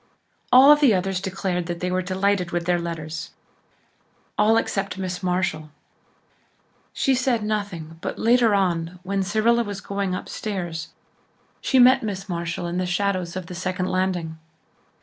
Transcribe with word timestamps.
All 0.51 0.75
the 0.75 0.95
others 0.95 1.21
declared 1.21 1.67
that 1.67 1.79
they 1.79 1.91
were 1.91 2.01
delighted 2.01 2.49
with 2.49 2.65
their 2.65 2.79
letters 2.79 3.29
all 4.35 4.57
except 4.57 4.97
Miss 4.97 5.21
Marshall. 5.21 5.69
She 6.91 7.13
said 7.13 7.43
nothing 7.43 7.99
but 8.01 8.17
later 8.17 8.55
on, 8.55 8.97
when 9.03 9.21
Cyrilla 9.21 9.63
was 9.63 9.79
going 9.79 10.15
upstairs, 10.15 10.87
she 11.61 11.77
met 11.77 12.01
Miss 12.01 12.27
Marshall 12.27 12.65
in 12.65 12.79
the 12.79 12.87
shadows 12.87 13.35
of 13.35 13.45
the 13.45 13.53
second 13.53 13.89
landing. 13.91 14.39